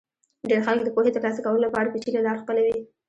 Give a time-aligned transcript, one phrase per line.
[0.49, 2.77] ډېر خلک د پوهې ترلاسه کولو لپاره پېچلې لار خپلوي.